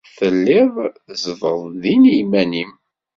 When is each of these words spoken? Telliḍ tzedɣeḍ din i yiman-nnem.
Telliḍ 0.17 0.73
tzedɣeḍ 1.05 1.61
din 1.81 2.03
i 2.07 2.13
yiman-nnem. 2.17 2.71